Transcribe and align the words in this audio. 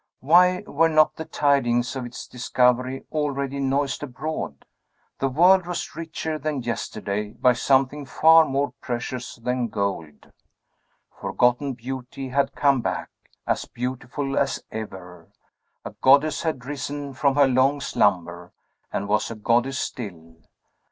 Why 0.21 0.61
were 0.65 0.89
not 0.89 1.15
the 1.15 1.25
tidings 1.25 1.95
of 1.95 2.07
its 2.07 2.25
discovery 2.25 3.05
already 3.11 3.59
noised 3.59 4.01
abroad? 4.01 4.65
The 5.19 5.29
world 5.29 5.67
was 5.67 5.95
richer 5.95 6.39
than 6.39 6.63
yesterday, 6.63 7.33
by 7.33 7.53
something 7.53 8.07
far 8.07 8.45
more 8.45 8.73
precious 8.81 9.35
than 9.35 9.67
gold. 9.67 10.31
Forgotten 11.11 11.73
beauty 11.73 12.29
had 12.29 12.55
come 12.55 12.81
back, 12.81 13.11
as 13.45 13.65
beautiful 13.65 14.39
as 14.39 14.63
ever; 14.71 15.27
a 15.85 15.91
goddess 15.91 16.41
had 16.41 16.65
risen 16.65 17.13
from 17.13 17.35
her 17.35 17.45
long 17.47 17.79
slumber, 17.79 18.53
and 18.91 19.07
was 19.07 19.29
a 19.29 19.35
goddess 19.35 19.77
still. 19.77 20.37